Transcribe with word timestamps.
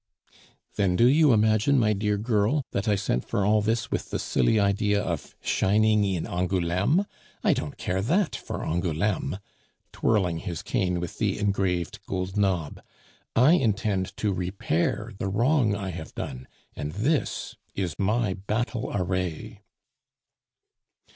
"Then 0.77 0.95
do 0.95 1.05
you 1.05 1.31
imagine, 1.31 1.77
my 1.77 1.93
dear 1.93 2.17
girl, 2.17 2.63
that 2.71 2.87
I 2.87 2.95
sent 2.95 3.23
for 3.23 3.45
all 3.45 3.61
this 3.61 3.91
with 3.91 4.09
the 4.09 4.17
silly 4.17 4.59
idea 4.59 4.99
of 4.99 5.35
shining 5.43 6.03
in 6.03 6.25
Angouleme? 6.25 7.05
I 7.43 7.53
don't 7.53 7.77
care 7.77 8.01
that 8.01 8.35
for 8.35 8.65
Angouleme" 8.65 9.37
(twirling 9.91 10.39
his 10.39 10.63
cane 10.63 10.99
with 10.99 11.19
the 11.19 11.37
engraved 11.37 12.03
gold 12.07 12.35
knob). 12.35 12.81
"I 13.35 13.51
intend 13.53 14.17
to 14.17 14.33
repair 14.33 15.11
the 15.19 15.27
wrong 15.27 15.75
I 15.75 15.91
have 15.91 16.15
done, 16.15 16.47
and 16.75 16.93
this 16.93 17.55
is 17.75 17.93
my 17.99 18.33
battle 18.33 18.89
array." 18.91 19.61